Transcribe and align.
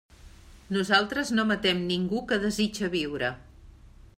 Nosaltres 0.77 1.29
no 1.39 1.45
matem 1.51 1.83
ningú 1.91 2.23
que 2.33 2.41
desitja 2.47 2.91
viure. 2.99 3.31